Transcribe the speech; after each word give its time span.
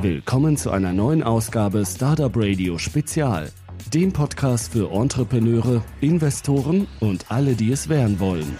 Willkommen 0.00 0.56
zu 0.56 0.70
einer 0.70 0.92
neuen 0.92 1.22
Ausgabe 1.22 1.84
Startup 1.86 2.32
Radio 2.34 2.78
Spezial, 2.78 3.50
dem 3.92 4.12
Podcast 4.12 4.72
für 4.72 4.90
Entrepreneure, 4.92 5.82
Investoren 6.00 6.88
und 7.00 7.30
alle, 7.30 7.54
die 7.54 7.70
es 7.70 7.88
werden 7.88 8.18
wollen. 8.18 8.58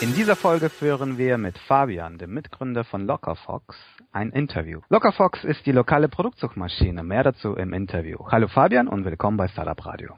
In 0.00 0.14
dieser 0.14 0.34
Folge 0.34 0.68
führen 0.68 1.18
wir 1.18 1.38
mit 1.38 1.56
Fabian, 1.58 2.18
dem 2.18 2.34
Mitgründer 2.34 2.82
von 2.82 3.06
Lockerfox, 3.06 3.76
ein 4.10 4.30
Interview. 4.30 4.80
Lockerfox 4.88 5.44
ist 5.44 5.64
die 5.64 5.72
lokale 5.72 6.08
Produktsuchmaschine. 6.08 7.04
Mehr 7.04 7.22
dazu 7.22 7.54
im 7.54 7.72
Interview. 7.72 8.18
Hallo 8.30 8.48
Fabian 8.48 8.88
und 8.88 9.04
willkommen 9.04 9.36
bei 9.36 9.46
Startup 9.48 9.86
Radio. 9.86 10.14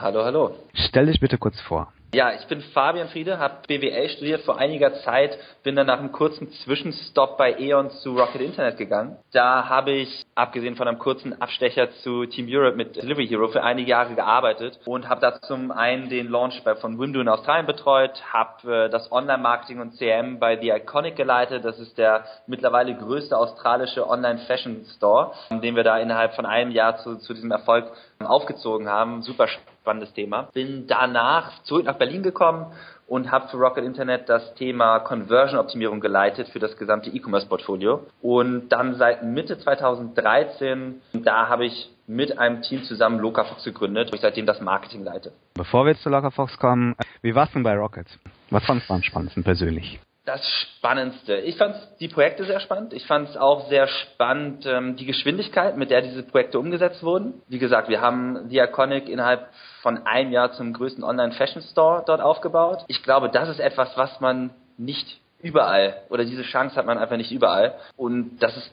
Hallo, 0.00 0.24
hallo. 0.24 0.54
Stell 0.72 1.06
dich 1.06 1.18
bitte 1.18 1.36
kurz 1.36 1.60
vor. 1.60 1.92
Ja, 2.14 2.32
ich 2.32 2.46
bin 2.46 2.62
Fabian 2.62 3.08
Friede, 3.08 3.38
habe 3.38 3.56
BWL 3.66 4.08
studiert 4.08 4.40
vor 4.40 4.56
einiger 4.56 4.94
Zeit, 4.94 5.38
bin 5.62 5.76
dann 5.76 5.88
nach 5.88 5.98
einem 5.98 6.10
kurzen 6.10 6.50
Zwischenstopp 6.64 7.36
bei 7.36 7.58
E.ON 7.58 7.90
zu 7.90 8.16
Rocket 8.16 8.40
Internet 8.40 8.78
gegangen. 8.78 9.18
Da 9.30 9.68
habe 9.68 9.90
ich, 9.90 10.24
abgesehen 10.34 10.74
von 10.76 10.88
einem 10.88 10.98
kurzen 10.98 11.38
Abstecher 11.42 11.90
zu 12.02 12.24
Team 12.24 12.46
Europe 12.48 12.78
mit 12.78 12.96
Delivery 12.96 13.28
Hero, 13.28 13.48
für 13.48 13.62
einige 13.62 13.90
Jahre 13.90 14.14
gearbeitet 14.14 14.80
und 14.86 15.06
habe 15.10 15.20
da 15.20 15.38
zum 15.42 15.70
einen 15.70 16.08
den 16.08 16.30
Launch 16.30 16.62
von 16.80 16.98
Wimdu 16.98 17.20
in 17.20 17.28
Australien 17.28 17.66
betreut, 17.66 18.22
habe 18.32 18.86
äh, 18.86 18.88
das 18.88 19.12
Online-Marketing 19.12 19.78
und 19.78 19.94
CM 19.96 20.38
bei 20.38 20.56
The 20.56 20.70
Iconic 20.70 21.14
geleitet. 21.14 21.66
Das 21.66 21.78
ist 21.78 21.98
der 21.98 22.24
mittlerweile 22.46 22.94
größte 22.94 23.36
australische 23.36 24.08
Online-Fashion-Store, 24.08 25.32
den 25.50 25.76
wir 25.76 25.84
da 25.84 25.98
innerhalb 25.98 26.34
von 26.34 26.46
einem 26.46 26.70
Jahr 26.70 26.96
zu, 26.96 27.16
zu 27.16 27.34
diesem 27.34 27.50
Erfolg 27.50 27.92
aufgezogen 28.18 28.88
haben. 28.88 29.20
Super 29.20 29.46
spannendes 29.88 30.12
Thema. 30.12 30.50
Bin 30.52 30.86
danach 30.86 31.62
zurück 31.62 31.86
nach 31.86 31.96
Berlin 31.96 32.22
gekommen 32.22 32.66
und 33.06 33.30
habe 33.30 33.48
für 33.48 33.56
Rocket 33.56 33.84
Internet 33.84 34.28
das 34.28 34.54
Thema 34.54 34.98
Conversion-Optimierung 34.98 36.00
geleitet 36.00 36.48
für 36.48 36.58
das 36.58 36.76
gesamte 36.76 37.08
E-Commerce-Portfolio. 37.08 38.06
Und 38.20 38.68
dann 38.68 38.96
seit 38.96 39.24
Mitte 39.24 39.58
2013, 39.58 41.00
da 41.14 41.48
habe 41.48 41.64
ich 41.64 41.90
mit 42.06 42.38
einem 42.38 42.60
Team 42.60 42.84
zusammen 42.84 43.18
Locafox 43.18 43.64
gegründet, 43.64 44.12
wo 44.12 44.16
ich 44.16 44.20
seitdem 44.20 44.44
das 44.44 44.60
Marketing 44.60 45.04
leite. 45.04 45.32
Bevor 45.54 45.86
wir 45.86 45.96
zu 45.96 46.10
Locafox 46.10 46.58
kommen, 46.58 46.94
wie 47.22 47.34
war's 47.34 47.50
denn 47.52 47.62
bei 47.62 47.74
Rocket? 47.74 48.06
Was 48.50 48.64
fandest 48.66 48.90
du 48.90 48.94
am 48.94 49.02
spannendsten 49.02 49.42
persönlich? 49.42 50.00
Das 50.28 50.46
Spannendste. 50.46 51.38
Ich 51.38 51.56
fand 51.56 51.74
die 52.00 52.08
Projekte 52.08 52.44
sehr 52.44 52.60
spannend. 52.60 52.92
Ich 52.92 53.06
fand 53.06 53.30
es 53.30 53.38
auch 53.38 53.66
sehr 53.70 53.88
spannend, 53.88 54.66
ähm, 54.66 54.94
die 54.94 55.06
Geschwindigkeit, 55.06 55.78
mit 55.78 55.90
der 55.90 56.02
diese 56.02 56.22
Projekte 56.22 56.58
umgesetzt 56.58 57.02
wurden. 57.02 57.40
Wie 57.48 57.58
gesagt, 57.58 57.88
wir 57.88 58.02
haben 58.02 58.46
Diaconic 58.50 59.08
innerhalb 59.08 59.48
von 59.80 60.06
einem 60.06 60.30
Jahr 60.30 60.52
zum 60.52 60.74
größten 60.74 61.02
Online-Fashion-Store 61.02 62.02
dort 62.04 62.20
aufgebaut. 62.20 62.84
Ich 62.88 63.02
glaube, 63.02 63.30
das 63.30 63.48
ist 63.48 63.58
etwas, 63.58 63.96
was 63.96 64.20
man 64.20 64.50
nicht 64.76 65.18
überall 65.40 66.02
oder 66.10 66.24
diese 66.24 66.42
Chance 66.42 66.76
hat 66.76 66.86
man 66.86 66.98
einfach 66.98 67.16
nicht 67.16 67.30
überall 67.30 67.74
und 67.96 68.38
das 68.40 68.56
ist 68.56 68.72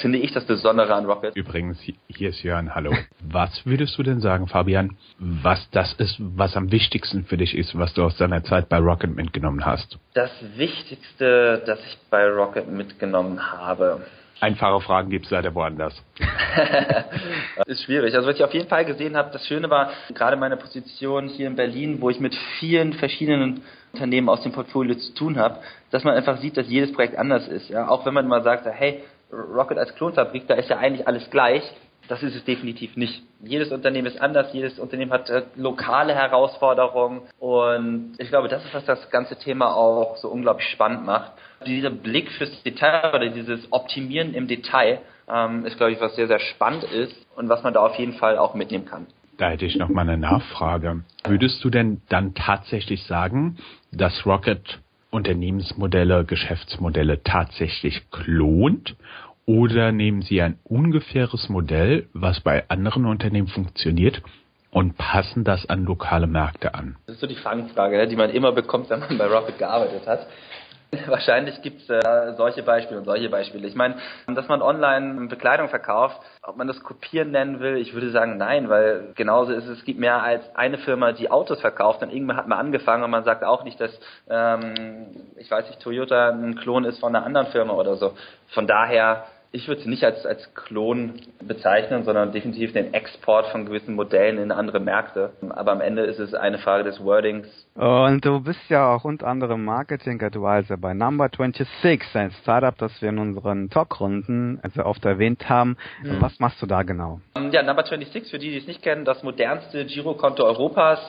finde 0.00 0.18
ich 0.18 0.32
das 0.32 0.44
Besondere 0.44 0.94
an 0.94 1.04
Rocket. 1.04 1.36
Übrigens 1.36 1.78
hier 2.08 2.30
ist 2.30 2.42
Jörn, 2.42 2.74
hallo. 2.74 2.94
Was 3.20 3.66
würdest 3.66 3.98
du 3.98 4.02
denn 4.02 4.20
sagen, 4.20 4.46
Fabian, 4.46 4.96
was 5.18 5.68
das 5.70 5.92
ist, 5.94 6.16
was 6.18 6.56
am 6.56 6.72
wichtigsten 6.72 7.24
für 7.24 7.36
dich 7.36 7.56
ist, 7.56 7.78
was 7.78 7.92
du 7.94 8.04
aus 8.04 8.16
deiner 8.16 8.42
Zeit 8.44 8.68
bei 8.68 8.78
Rocket 8.78 9.14
mitgenommen 9.14 9.64
hast? 9.64 9.98
Das 10.14 10.30
wichtigste, 10.56 11.62
das 11.66 11.78
ich 11.80 11.98
bei 12.10 12.26
Rocket 12.26 12.68
mitgenommen 12.68 13.52
habe, 13.52 14.00
Einfache 14.40 14.80
Fragen 14.80 15.10
gibt 15.10 15.26
es 15.26 15.30
leider 15.30 15.54
woanders. 15.54 15.94
ist 17.66 17.84
schwierig. 17.84 18.14
Also 18.14 18.26
was 18.26 18.36
ich 18.36 18.42
auf 18.42 18.54
jeden 18.54 18.68
Fall 18.68 18.86
gesehen 18.86 19.14
habe, 19.14 19.30
das 19.32 19.46
Schöne 19.46 19.68
war 19.68 19.90
gerade 20.14 20.36
meine 20.38 20.56
Position 20.56 21.28
hier 21.28 21.46
in 21.46 21.56
Berlin, 21.56 22.00
wo 22.00 22.08
ich 22.08 22.20
mit 22.20 22.34
vielen 22.58 22.94
verschiedenen 22.94 23.62
Unternehmen 23.92 24.28
aus 24.28 24.42
dem 24.42 24.52
Portfolio 24.52 24.94
zu 24.94 25.14
tun 25.14 25.36
habe, 25.36 25.58
dass 25.90 26.04
man 26.04 26.14
einfach 26.14 26.38
sieht, 26.38 26.56
dass 26.56 26.68
jedes 26.68 26.92
Projekt 26.92 27.16
anders 27.16 27.48
ist. 27.48 27.68
Ja? 27.68 27.88
Auch 27.88 28.06
wenn 28.06 28.14
man 28.14 28.28
mal 28.28 28.42
sagt, 28.42 28.66
hey, 28.66 29.02
Rocket 29.32 29.78
als 29.78 29.94
Klonfabrik, 29.94 30.46
da 30.46 30.54
ist 30.54 30.68
ja 30.68 30.78
eigentlich 30.78 31.06
alles 31.06 31.28
gleich. 31.30 31.62
Das 32.08 32.24
ist 32.24 32.34
es 32.34 32.44
definitiv 32.44 32.96
nicht. 32.96 33.22
Jedes 33.40 33.70
Unternehmen 33.70 34.08
ist 34.08 34.20
anders, 34.20 34.52
jedes 34.52 34.80
Unternehmen 34.80 35.12
hat 35.12 35.30
äh, 35.30 35.42
lokale 35.54 36.12
Herausforderungen 36.12 37.22
und 37.38 38.14
ich 38.18 38.30
glaube, 38.30 38.48
das 38.48 38.64
ist, 38.64 38.74
was 38.74 38.84
das 38.84 39.10
ganze 39.10 39.36
Thema 39.38 39.76
auch 39.76 40.16
so 40.16 40.28
unglaublich 40.28 40.68
spannend 40.70 41.06
macht. 41.06 41.30
Dieser 41.64 41.90
Blick 41.90 42.32
fürs 42.32 42.62
Detail 42.64 43.14
oder 43.14 43.28
dieses 43.28 43.70
Optimieren 43.70 44.34
im 44.34 44.48
Detail 44.48 45.02
ähm, 45.32 45.64
ist, 45.64 45.76
glaube 45.76 45.92
ich, 45.92 46.00
was 46.00 46.16
sehr, 46.16 46.26
sehr 46.26 46.40
spannend 46.40 46.82
ist 46.84 47.14
und 47.36 47.48
was 47.48 47.62
man 47.62 47.74
da 47.74 47.80
auf 47.80 47.94
jeden 47.96 48.14
Fall 48.14 48.38
auch 48.38 48.54
mitnehmen 48.54 48.86
kann. 48.86 49.06
Da 49.40 49.48
hätte 49.48 49.64
ich 49.64 49.76
noch 49.76 49.88
mal 49.88 50.02
eine 50.02 50.18
Nachfrage. 50.18 51.02
Würdest 51.24 51.64
du 51.64 51.70
denn 51.70 52.02
dann 52.10 52.34
tatsächlich 52.34 53.04
sagen, 53.04 53.56
dass 53.90 54.26
Rocket 54.26 54.80
Unternehmensmodelle, 55.08 56.26
Geschäftsmodelle 56.26 57.22
tatsächlich 57.22 58.10
klont 58.10 58.96
oder 59.46 59.92
nehmen 59.92 60.20
Sie 60.20 60.42
ein 60.42 60.58
ungefähres 60.64 61.48
Modell, 61.48 62.06
was 62.12 62.40
bei 62.40 62.68
anderen 62.68 63.06
Unternehmen 63.06 63.48
funktioniert, 63.48 64.20
und 64.72 64.98
passen 64.98 65.42
das 65.42 65.66
an 65.70 65.84
lokale 65.84 66.26
Märkte 66.26 66.74
an? 66.74 66.96
Das 67.06 67.14
ist 67.14 67.22
so 67.22 67.26
die 67.26 67.34
Fangfrage, 67.34 68.06
die 68.08 68.16
man 68.16 68.28
immer 68.28 68.52
bekommt, 68.52 68.90
wenn 68.90 69.00
man 69.00 69.16
bei 69.16 69.26
Rocket 69.26 69.56
gearbeitet 69.56 70.06
hat. 70.06 70.26
Wahrscheinlich 71.06 71.62
gibt 71.62 71.82
es 71.82 71.88
äh, 71.88 72.34
solche 72.36 72.62
Beispiele 72.62 72.98
und 72.98 73.04
solche 73.04 73.28
Beispiele. 73.28 73.66
Ich 73.68 73.74
meine, 73.76 73.96
dass 74.26 74.48
man 74.48 74.60
online 74.60 75.28
Bekleidung 75.28 75.68
verkauft, 75.68 76.20
ob 76.42 76.56
man 76.56 76.66
das 76.66 76.82
Kopieren 76.82 77.30
nennen 77.30 77.60
will, 77.60 77.76
ich 77.76 77.94
würde 77.94 78.10
sagen 78.10 78.38
nein, 78.38 78.68
weil 78.68 79.12
genauso 79.14 79.52
ist 79.52 79.66
es, 79.66 79.78
es 79.78 79.84
gibt 79.84 80.00
mehr 80.00 80.22
als 80.22 80.42
eine 80.56 80.78
Firma, 80.78 81.12
die 81.12 81.30
Autos 81.30 81.60
verkauft 81.60 82.02
und 82.02 82.12
irgendwann 82.12 82.36
hat 82.36 82.48
man 82.48 82.58
angefangen 82.58 83.04
und 83.04 83.10
man 83.10 83.24
sagt 83.24 83.44
auch 83.44 83.62
nicht, 83.62 83.80
dass, 83.80 83.92
ähm, 84.28 85.32
ich 85.36 85.50
weiß 85.50 85.68
nicht, 85.68 85.80
Toyota 85.80 86.30
ein 86.30 86.56
Klon 86.56 86.84
ist 86.84 86.98
von 86.98 87.14
einer 87.14 87.24
anderen 87.24 87.48
Firma 87.48 87.74
oder 87.74 87.94
so. 87.94 88.14
Von 88.48 88.66
daher 88.66 89.26
ich 89.52 89.66
würde 89.66 89.82
sie 89.82 89.88
nicht 89.88 90.04
als, 90.04 90.24
als 90.26 90.54
Klon 90.54 91.14
bezeichnen, 91.42 92.04
sondern 92.04 92.30
definitiv 92.30 92.72
den 92.72 92.94
Export 92.94 93.46
von 93.48 93.66
gewissen 93.66 93.96
Modellen 93.96 94.38
in 94.38 94.52
andere 94.52 94.78
Märkte. 94.78 95.32
Aber 95.48 95.72
am 95.72 95.80
Ende 95.80 96.02
ist 96.02 96.20
es 96.20 96.34
eine 96.34 96.58
Frage 96.58 96.84
des 96.84 97.02
Wordings. 97.02 97.48
Und 97.74 98.24
du 98.24 98.40
bist 98.40 98.60
ja 98.68 98.94
auch 98.94 99.04
unter 99.04 99.26
anderem 99.26 99.64
Marketing-Advisor 99.64 100.76
bei 100.76 100.94
Number 100.94 101.28
26, 101.36 102.14
ein 102.14 102.30
Startup, 102.42 102.76
das 102.78 103.02
wir 103.02 103.08
in 103.08 103.18
unseren 103.18 103.70
Talkrunden 103.70 104.60
also 104.62 104.84
oft 104.84 105.04
erwähnt 105.04 105.48
haben. 105.48 105.76
Mhm. 106.04 106.20
Was 106.20 106.38
machst 106.38 106.62
du 106.62 106.66
da 106.66 106.84
genau? 106.84 107.20
Ja, 107.50 107.64
Number 107.64 107.82
26, 107.82 108.30
für 108.30 108.38
die, 108.38 108.50
die 108.50 108.58
es 108.58 108.68
nicht 108.68 108.82
kennen, 108.82 109.04
das 109.04 109.24
modernste 109.24 109.84
Girokonto 109.84 110.44
Europas. 110.44 111.00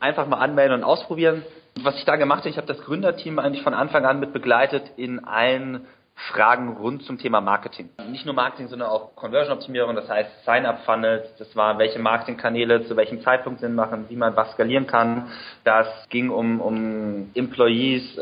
Einfach 0.00 0.26
mal 0.26 0.38
anmelden 0.38 0.78
und 0.78 0.84
ausprobieren. 0.84 1.44
Was 1.80 1.96
ich 1.96 2.04
da 2.04 2.16
gemacht 2.16 2.40
habe, 2.40 2.50
ich 2.50 2.56
habe 2.56 2.66
das 2.66 2.80
Gründerteam 2.80 3.38
eigentlich 3.38 3.62
von 3.62 3.74
Anfang 3.74 4.04
an 4.04 4.18
mit 4.18 4.32
begleitet 4.32 4.82
in 4.96 5.24
allen 5.24 5.86
Fragen 6.16 6.76
rund 6.76 7.02
zum 7.02 7.18
Thema 7.18 7.40
Marketing. 7.40 7.90
Nicht 8.08 8.24
nur 8.24 8.34
Marketing, 8.34 8.68
sondern 8.68 8.88
auch 8.88 9.14
Conversion-Optimierung, 9.16 9.96
das 9.96 10.08
heißt 10.08 10.44
Sign-up-Funnels, 10.44 11.36
das 11.38 11.54
war, 11.56 11.78
welche 11.78 11.98
Marketingkanäle 11.98 12.86
zu 12.86 12.96
welchem 12.96 13.20
Zeitpunkt 13.22 13.60
Sinn 13.60 13.74
machen, 13.74 14.06
wie 14.08 14.16
man 14.16 14.36
was 14.36 14.52
skalieren 14.52 14.86
kann. 14.86 15.30
Das 15.64 15.86
ging 16.08 16.30
um, 16.30 16.60
um 16.60 17.30
Employees, 17.34 18.18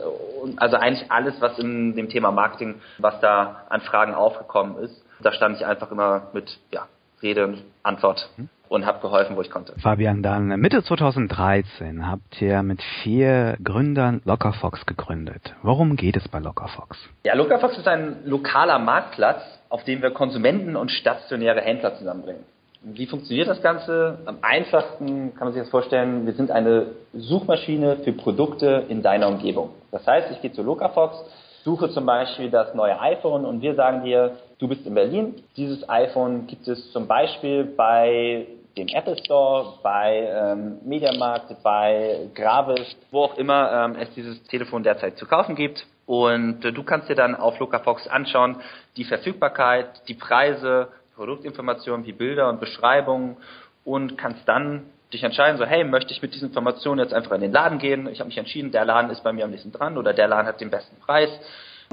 also 0.56 0.76
eigentlich 0.76 1.10
alles, 1.10 1.41
was 1.41 1.58
in 1.58 1.94
dem 1.94 2.08
Thema 2.08 2.31
Marketing, 2.31 2.81
was 2.98 3.20
da 3.20 3.64
an 3.69 3.82
Fragen 3.82 4.14
aufgekommen 4.14 4.78
ist. 4.78 5.04
Da 5.20 5.32
stand 5.32 5.56
ich 5.56 5.66
einfach 5.66 5.91
immer 5.91 6.28
mit 6.32 6.58
ja, 6.70 6.88
Rede 7.22 7.44
und 7.44 7.62
Antwort. 7.82 8.28
Mhm 8.36 8.48
und 8.72 8.86
habe 8.86 9.00
geholfen, 9.00 9.36
wo 9.36 9.42
ich 9.42 9.50
konnte. 9.50 9.74
Fabian, 9.80 10.22
dann 10.22 10.48
Mitte 10.58 10.82
2013 10.82 12.10
habt 12.10 12.40
ihr 12.40 12.62
mit 12.62 12.80
vier 13.02 13.56
Gründern 13.62 14.22
Lockerfox 14.24 14.86
gegründet. 14.86 15.54
Worum 15.62 15.96
geht 15.96 16.16
es 16.16 16.26
bei 16.28 16.38
Lockerfox? 16.38 16.98
Ja, 17.24 17.34
Lockerfox 17.34 17.76
ist 17.76 17.86
ein 17.86 18.24
lokaler 18.24 18.78
Marktplatz, 18.78 19.42
auf 19.68 19.84
dem 19.84 20.00
wir 20.00 20.10
Konsumenten 20.10 20.74
und 20.76 20.90
stationäre 20.90 21.60
Händler 21.60 21.96
zusammenbringen. 21.96 22.44
Wie 22.82 23.06
funktioniert 23.06 23.46
das 23.46 23.60
Ganze? 23.60 24.18
Am 24.24 24.38
einfachsten 24.40 25.34
kann 25.34 25.48
man 25.48 25.52
sich 25.52 25.62
das 25.62 25.70
vorstellen, 25.70 26.24
wir 26.24 26.32
sind 26.32 26.50
eine 26.50 26.86
Suchmaschine 27.12 27.98
für 28.04 28.12
Produkte 28.12 28.86
in 28.88 29.02
deiner 29.02 29.28
Umgebung. 29.28 29.70
Das 29.90 30.06
heißt, 30.06 30.30
ich 30.32 30.40
gehe 30.40 30.52
zu 30.52 30.62
Locafox, 30.62 31.14
suche 31.62 31.90
zum 31.90 32.06
Beispiel 32.06 32.50
das 32.50 32.74
neue 32.74 32.98
iPhone 32.98 33.44
und 33.44 33.60
wir 33.60 33.74
sagen 33.74 34.02
dir, 34.02 34.36
du 34.58 34.66
bist 34.66 34.86
in 34.86 34.94
Berlin, 34.94 35.34
dieses 35.56 35.88
iPhone 35.88 36.46
gibt 36.46 36.66
es 36.66 36.90
zum 36.92 37.06
Beispiel 37.06 37.64
bei 37.64 38.46
dem 38.76 38.88
Apple 38.88 39.16
Store, 39.19 39.74
bei 39.82 40.28
ähm, 40.30 40.78
Mediamarkt, 40.84 41.62
bei 41.62 42.28
Gravis, 42.34 42.96
wo 43.10 43.24
auch 43.24 43.36
immer 43.36 43.70
ähm, 43.72 43.96
es 44.00 44.12
dieses 44.14 44.42
Telefon 44.44 44.82
derzeit 44.82 45.19
zu 45.19 45.26
kaufen 45.26 45.54
gibt. 45.54 45.86
Und 46.06 46.64
äh, 46.64 46.72
du 46.72 46.82
kannst 46.82 47.08
dir 47.08 47.14
dann 47.14 47.34
auf 47.34 47.58
Locafox 47.58 48.06
anschauen, 48.08 48.60
die 48.96 49.04
Verfügbarkeit, 49.04 50.08
die 50.08 50.14
Preise, 50.14 50.88
Produktinformationen 51.14 52.06
wie 52.06 52.12
Bilder 52.12 52.48
und 52.48 52.60
Beschreibungen 52.60 53.36
und 53.84 54.16
kannst 54.16 54.48
dann 54.48 54.84
dich 55.12 55.22
entscheiden, 55.22 55.58
so 55.58 55.66
hey, 55.66 55.84
möchte 55.84 56.12
ich 56.12 56.22
mit 56.22 56.34
diesen 56.34 56.48
Informationen 56.48 57.00
jetzt 57.00 57.12
einfach 57.12 57.32
in 57.32 57.42
den 57.42 57.52
Laden 57.52 57.78
gehen? 57.78 58.08
Ich 58.08 58.20
habe 58.20 58.28
mich 58.28 58.38
entschieden, 58.38 58.72
der 58.72 58.86
Laden 58.86 59.10
ist 59.10 59.22
bei 59.22 59.32
mir 59.32 59.44
am 59.44 59.50
nächsten 59.50 59.72
dran 59.72 59.98
oder 59.98 60.14
der 60.14 60.28
Laden 60.28 60.46
hat 60.46 60.60
den 60.60 60.70
besten 60.70 60.98
Preis 61.00 61.30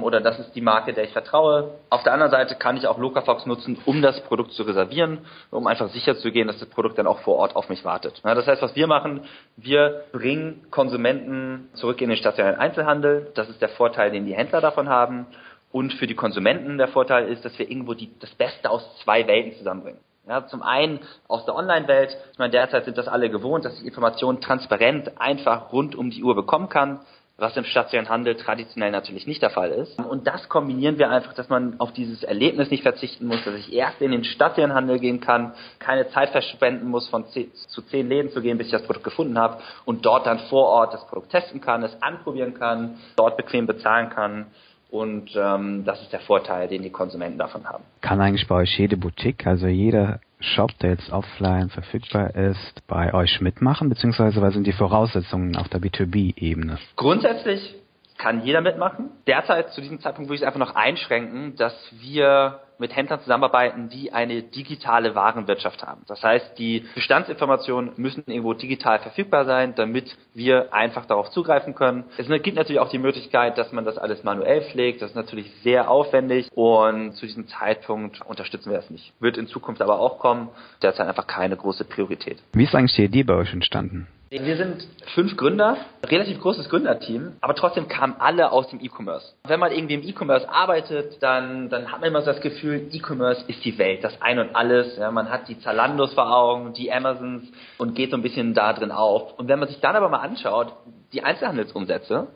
oder 0.04 0.22
das 0.22 0.40
ist 0.40 0.56
die 0.56 0.62
Marke, 0.62 0.94
der 0.94 1.04
ich 1.04 1.12
vertraue. 1.12 1.76
Auf 1.90 2.04
der 2.04 2.14
anderen 2.14 2.32
Seite 2.32 2.56
kann 2.56 2.78
ich 2.78 2.88
auch 2.88 2.98
Locafox 2.98 3.46
nutzen, 3.46 3.78
um 3.86 4.02
das 4.02 4.22
Produkt 4.22 4.52
zu 4.54 4.64
reservieren, 4.64 5.20
um 5.52 5.68
einfach 5.68 5.90
sicher 5.90 6.18
zu 6.18 6.32
gehen, 6.32 6.48
dass 6.48 6.60
das 6.60 6.70
Produkt 6.70 6.98
dann 6.98 7.08
auch 7.08 7.20
vor 7.20 7.38
Ort 7.38 7.56
auf 7.56 7.70
mich 7.70 7.86
wartet. 7.86 8.22
das 8.24 8.48
heißt, 8.48 8.62
was 8.62 8.76
wir 8.76 8.88
machen, 8.88 9.22
wir 9.58 10.04
bringen 10.12 10.66
Konsumenten 10.72 11.70
zurück 11.74 12.02
in 12.02 12.10
den 12.10 12.18
stationären 12.18 12.60
Einzelhandel. 12.60 13.32
Das 13.36 13.50
ist 13.50 13.62
der 13.62 13.70
Vorteil, 13.70 14.12
den 14.12 14.26
die 14.26 14.36
Händler 14.36 14.62
davon 14.62 14.90
haben. 14.90 15.28
Und 15.72 15.94
für 15.94 16.08
die 16.08 16.16
Konsumenten 16.16 16.78
der 16.78 16.88
Vorteil 16.88 17.28
ist, 17.28 17.46
dass 17.46 17.58
wir 17.60 17.70
irgendwo 17.70 17.94
die, 17.94 18.10
das 18.20 18.32
Beste 18.32 18.70
aus 18.70 18.84
zwei 19.04 19.28
Welten 19.28 19.54
zusammenbringen. 19.58 20.00
Ja, 20.28 20.46
zum 20.46 20.62
einen 20.62 21.00
aus 21.28 21.46
der 21.46 21.56
Online-Welt. 21.56 22.16
Ich 22.34 22.40
meine, 22.40 22.52
derzeit 22.52 22.86
sind 22.86 22.98
das 22.98 23.08
alle 23.08 23.30
gewohnt, 23.30 23.66
dass 23.66 23.80
ich 23.80 23.86
Informationen 23.86 24.42
transparent 24.42 25.20
einfach 25.20 25.72
rund 25.72 25.96
um 25.96 26.12
die 26.12 26.24
Uhr 26.24 26.36
bekommen 26.36 26.70
kann 26.70 27.00
was 27.40 27.56
im 27.58 27.64
stationären 27.64 28.10
Handel 28.10 28.36
traditionell 28.36 28.92
natürlich 28.92 29.28
nicht 29.28 29.42
der 29.42 29.50
Fall 29.50 29.72
ist. 29.72 29.98
Und 30.00 30.28
das 30.28 30.50
kombinieren 30.50 30.98
wir 30.98 31.10
einfach, 31.10 31.34
dass 31.34 31.50
man 31.50 31.80
auf 31.80 31.94
dieses 31.94 32.24
Erlebnis 32.24 32.70
nicht 32.70 32.84
verzichten 32.84 33.28
muss, 33.28 33.44
dass 33.46 33.56
ich 33.56 33.74
erst 33.74 34.02
in 34.02 34.12
den 34.12 34.24
stationären 34.24 34.76
Handel 34.76 35.00
gehen 35.00 35.20
kann, 35.20 35.54
keine 35.80 36.10
Zeit 36.10 36.30
verschwenden 36.30 36.88
muss, 36.88 37.08
von 37.10 37.28
zehn, 37.28 37.52
zu 37.54 37.82
zehn 37.84 38.08
Läden 38.08 38.32
zu 38.32 38.42
gehen, 38.42 38.58
bis 38.58 38.68
ich 38.68 38.74
das 38.74 38.84
Produkt 38.84 39.04
gefunden 39.04 39.38
habe 39.38 39.62
und 39.86 40.06
dort 40.06 40.26
dann 40.26 40.40
vor 40.50 40.68
Ort 40.68 40.94
das 40.94 41.06
Produkt 41.08 41.32
testen 41.32 41.62
kann, 41.62 41.84
es 41.84 42.02
anprobieren 42.02 42.54
kann, 42.54 42.98
dort 43.16 43.38
bequem 43.38 43.68
bezahlen 43.68 44.10
kann 44.10 44.48
und 44.90 45.36
ähm, 45.36 45.84
das 45.86 46.02
ist 46.02 46.12
der 46.12 46.20
Vorteil, 46.22 46.68
den 46.68 46.82
die 46.82 46.90
Konsumenten 46.90 47.38
davon 47.38 47.66
haben. 47.66 47.84
Kann 48.02 48.22
eigentlich 48.22 48.48
bei 48.48 48.56
euch 48.56 48.78
jede 48.78 48.98
Boutique, 48.98 49.46
also 49.46 49.68
jeder 49.68 50.20
Shop, 50.40 50.72
der 50.80 50.92
jetzt 50.92 51.12
offline 51.12 51.70
verfügbar 51.70 52.36
ist, 52.36 52.88
bei 52.88 53.14
euch 53.14 53.42
mitmachen, 53.42 53.90
beziehungsweise 53.90 54.42
was 54.42 54.54
sind 54.54 54.66
die 54.66 54.72
Voraussetzungen 54.72 55.56
auf 55.56 55.70
der 55.70 55.82
B2B-Ebene? 55.82 56.78
Grundsätzlich 56.96 57.76
kann 58.20 58.44
jeder 58.44 58.62
mitmachen. 58.62 59.10
Derzeit 59.26 59.72
zu 59.72 59.82
diesem 59.82 60.00
Zeitpunkt 60.02 60.30
würde 60.30 60.36
ich 60.36 60.42
es 60.42 60.48
einfach 60.48 60.60
noch 60.60 60.76
einschränken, 60.76 61.56
dass 61.56 61.74
wir 62.00 62.60
mit 62.78 62.96
Händlern 62.96 63.20
zusammenarbeiten, 63.20 63.90
die 63.90 64.14
eine 64.14 64.42
digitale 64.42 65.16
Warenwirtschaft 65.16 65.84
haben. 65.84 66.02
Das 66.08 66.24
heißt, 66.24 66.58
die 66.58 66.86
Bestandsinformationen 66.96 67.92
müssen 67.98 68.24
irgendwo 68.28 68.54
digital 68.54 69.00
verfügbar 69.00 69.46
sein, 69.46 69.76
damit 69.76 70.16
wir 70.34 70.74
einfach 70.74 71.06
darauf 71.06 71.30
zugreifen 71.32 71.76
können. 71.76 72.06
Es 72.18 72.28
gibt 72.28 72.56
natürlich 72.56 72.80
auch 72.80 72.90
die 72.90 73.00
Möglichkeit, 73.00 73.58
dass 73.58 73.72
man 73.72 73.86
das 73.86 73.98
alles 73.98 74.24
manuell 74.24 74.62
pflegt. 74.62 75.02
Das 75.02 75.12
ist 75.12 75.16
natürlich 75.16 75.52
sehr 75.64 75.90
aufwendig 75.90 76.50
und 76.56 77.14
zu 77.14 77.26
diesem 77.26 77.48
Zeitpunkt 77.48 78.22
unterstützen 78.22 78.70
wir 78.70 78.78
das 78.78 78.90
nicht. 78.90 79.14
Wird 79.20 79.38
in 79.38 79.48
Zukunft 79.48 79.82
aber 79.82 80.00
auch 80.00 80.20
kommen. 80.20 80.50
Derzeit 80.82 81.08
einfach 81.08 81.28
keine 81.28 81.58
große 81.58 81.84
Priorität. 81.86 82.38
Wie 82.54 82.64
ist 82.64 82.76
eigentlich 82.76 82.96
die 82.96 83.04
Idee 83.04 83.24
bei 83.24 83.36
euch 83.36 83.54
entstanden? 83.54 84.08
Wir 84.32 84.58
sind 84.58 84.88
fünf 85.16 85.36
Gründer, 85.38 85.78
relativ 86.06 86.40
großes 86.40 86.70
Gründerteam, 86.70 87.32
aber 87.42 87.56
trotzdem 87.56 87.88
kamen 87.88 88.16
alle 88.20 88.52
aus 88.52 88.70
dem 88.70 88.80
E-Commerce. 88.80 89.34
Wenn 89.48 89.60
man 89.60 89.72
irgendwie 89.72 89.96
im 89.96 90.04
E-Commerce 90.04 90.48
arbeitet, 90.48 91.18
dann, 91.24 91.70
dann 91.70 91.92
hat 91.92 92.02
man 92.02 92.10
immer 92.10 92.22
so 92.22 92.28
das 92.28 92.40
Gefühl, 92.40 92.90
E-Commerce 92.92 93.44
ist 93.48 93.66
die 93.66 93.80
Welt, 93.80 94.04
das 94.04 94.22
Ein 94.22 94.38
und 94.38 94.56
Alles. 94.56 94.98
Ja, 94.98 95.10
man 95.10 95.32
hat 95.32 95.48
die 95.48 95.60
Zalandos 95.60 96.14
vor 96.14 96.32
Augen, 96.32 96.74
die 96.74 96.94
Amazons 96.94 97.52
und 97.80 97.96
geht 97.96 98.12
so 98.12 98.18
ein 98.18 98.22
bisschen 98.22 98.54
da 98.54 98.74
drin 98.74 98.92
auf. 98.92 99.34
Und 99.40 99.48
wenn 99.48 99.58
man 99.58 99.68
sich 99.68 99.80
dann 99.80 99.96
aber 99.96 100.10
mal 100.10 100.20
anschaut, 100.20 100.74
die 101.12 101.24
Einzelhandelsumsätze, 101.24 102.28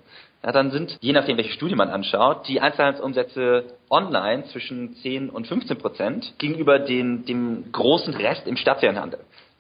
ja, 0.44 0.52
dann 0.52 0.72
sind, 0.72 0.98
je 1.00 1.14
nachdem, 1.14 1.38
welche 1.38 1.54
Studie 1.54 1.76
man 1.76 1.90
anschaut, 1.90 2.48
die 2.48 2.60
Einzelhandelsumsätze 2.60 3.66
online 3.92 4.46
zwischen 4.46 4.96
10 4.96 5.30
und 5.30 5.48
15 5.48 5.78
Prozent 5.78 6.34
gegenüber 6.40 6.80
den, 6.80 7.24
dem 7.26 7.72
großen 7.72 8.16
Rest 8.16 8.48
im 8.48 8.58
stationären. 8.58 9.14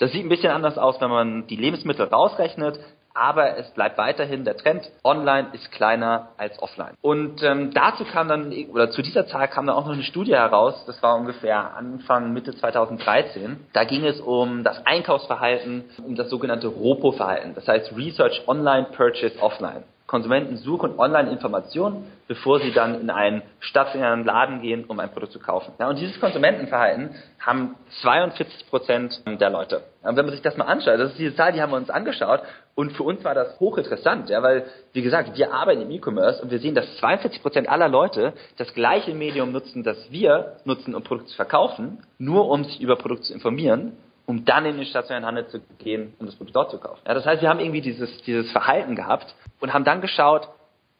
Das 0.03 0.11
sieht 0.11 0.25
ein 0.25 0.27
bisschen 0.29 0.51
anders 0.51 0.77
aus, 0.77 0.99
wenn 0.99 1.09
man 1.09 1.47
die 1.47 1.55
Lebensmittel 1.55 2.05
rausrechnet, 2.07 2.77
aber 3.13 3.57
es 3.57 3.71
bleibt 3.71 3.97
weiterhin 3.97 4.43
der 4.43 4.57
Trend, 4.57 4.91
online 5.01 5.47
ist 5.53 5.71
kleiner 5.71 6.31
als 6.35 6.61
offline. 6.61 6.95
Und 7.01 7.41
ähm, 7.41 7.71
dazu 7.73 8.03
kam 8.03 8.27
dann, 8.27 8.51
oder 8.73 8.91
zu 8.91 9.01
dieser 9.01 9.27
Zahl 9.27 9.47
kam 9.47 9.65
dann 9.65 9.77
auch 9.77 9.85
noch 9.85 9.93
eine 9.93 10.03
Studie 10.03 10.33
heraus, 10.33 10.83
das 10.87 11.01
war 11.01 11.15
ungefähr 11.15 11.77
Anfang, 11.77 12.33
Mitte 12.33 12.53
2013. 12.53 13.65
Da 13.71 13.85
ging 13.85 14.03
es 14.03 14.19
um 14.19 14.65
das 14.65 14.85
Einkaufsverhalten, 14.85 15.85
um 16.05 16.15
das 16.15 16.29
sogenannte 16.29 16.67
ROPO-Verhalten, 16.67 17.55
das 17.55 17.65
heißt 17.65 17.95
Research 17.95 18.45
Online, 18.45 18.87
Purchase 18.91 19.41
Offline. 19.41 19.85
Konsumenten 20.13 20.57
suchen 20.57 20.99
online 20.99 21.31
Informationen, 21.31 22.05
bevor 22.27 22.59
sie 22.59 22.71
dann 22.71 23.01
in 23.01 23.09
einen 23.09 23.41
stationären 23.59 24.23
Laden 24.23 24.61
gehen, 24.61 24.85
um 24.85 24.99
ein 24.99 25.09
Produkt 25.09 25.31
zu 25.31 25.39
kaufen. 25.39 25.73
Ja, 25.79 25.89
und 25.89 25.97
dieses 25.97 26.19
Konsumentenverhalten 26.19 27.15
haben 27.39 27.73
42 28.03 28.69
Prozent 28.69 29.23
der 29.25 29.49
Leute. 29.49 29.81
Und 30.03 30.15
wenn 30.15 30.25
man 30.25 30.35
sich 30.35 30.43
das 30.43 30.55
mal 30.55 30.65
anschaut, 30.65 30.99
das 30.99 31.13
ist 31.13 31.17
diese 31.17 31.35
Zahl, 31.35 31.51
die 31.53 31.63
haben 31.63 31.71
wir 31.71 31.77
uns 31.77 31.89
angeschaut 31.89 32.41
und 32.75 32.91
für 32.91 33.01
uns 33.01 33.23
war 33.23 33.33
das 33.33 33.59
hochinteressant, 33.59 34.29
ja, 34.29 34.43
weil, 34.43 34.67
wie 34.91 35.01
gesagt, 35.01 35.35
wir 35.35 35.51
arbeiten 35.51 35.81
im 35.81 35.89
E-Commerce 35.89 36.43
und 36.43 36.51
wir 36.51 36.59
sehen, 36.59 36.75
dass 36.75 36.95
42 36.97 37.41
Prozent 37.41 37.67
aller 37.67 37.89
Leute 37.89 38.33
das 38.57 38.71
gleiche 38.75 39.15
Medium 39.15 39.51
nutzen, 39.51 39.81
das 39.81 40.11
wir 40.11 40.57
nutzen, 40.63 40.93
um 40.93 41.01
Produkte 41.01 41.31
zu 41.31 41.37
verkaufen, 41.37 42.03
nur 42.19 42.49
um 42.49 42.65
sich 42.65 42.79
über 42.79 42.97
Produkte 42.97 43.23
zu 43.23 43.33
informieren 43.33 43.97
um 44.25 44.45
dann 44.45 44.65
in 44.65 44.77
den 44.77 44.85
stationären 44.85 45.25
Handel 45.25 45.47
zu 45.47 45.59
gehen, 45.79 46.13
um 46.19 46.25
das 46.25 46.35
Produkt 46.35 46.55
dort 46.55 46.71
zu 46.71 46.79
kaufen. 46.79 47.01
Ja, 47.07 47.13
das 47.13 47.25
heißt, 47.25 47.41
wir 47.41 47.49
haben 47.49 47.59
irgendwie 47.59 47.81
dieses, 47.81 48.21
dieses 48.23 48.51
Verhalten 48.51 48.95
gehabt 48.95 49.35
und 49.59 49.73
haben 49.73 49.83
dann 49.83 50.01
geschaut, 50.01 50.47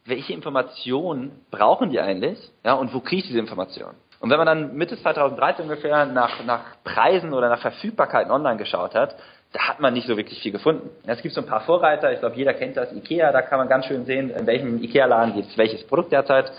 welche 0.04 0.34
Informationen 0.34 1.32
brauchen 1.50 1.90
die 1.90 2.00
eigentlich, 2.00 2.38
ja, 2.62 2.74
und 2.74 2.92
wo 2.92 3.00
kriege 3.00 3.22
ich 3.22 3.26
diese 3.26 3.38
Informationen? 3.38 3.96
Und 4.20 4.30
wenn 4.30 4.38
man 4.38 4.46
dann 4.46 4.74
Mitte 4.76 4.98
2013 5.00 5.64
ungefähr 5.64 6.06
nach, 6.06 6.44
nach 6.44 6.82
Preisen 6.84 7.32
oder 7.32 7.48
nach 7.48 7.60
Verfügbarkeiten 7.60 8.30
online 8.30 8.56
geschaut 8.56 8.94
hat, 8.94 9.16
da 9.52 9.68
hat 9.68 9.80
man 9.80 9.94
nicht 9.94 10.06
so 10.06 10.16
wirklich 10.16 10.40
viel 10.40 10.52
gefunden. 10.52 10.90
Es 11.06 11.22
gibt 11.22 11.34
so 11.34 11.40
ein 11.40 11.46
paar 11.46 11.60
Vorreiter, 11.60 12.12
ich 12.12 12.20
glaube, 12.20 12.36
jeder 12.36 12.54
kennt 12.54 12.76
das, 12.76 12.92
Ikea, 12.92 13.32
da 13.32 13.42
kann 13.42 13.58
man 13.58 13.68
ganz 13.68 13.86
schön 13.86 14.04
sehen, 14.04 14.30
in 14.30 14.46
welchem 14.46 14.82
Ikea-Laden 14.82 15.34
gibt 15.34 15.50
es 15.50 15.58
welches 15.58 15.86
Produkt 15.86 16.12
derzeit 16.12 16.50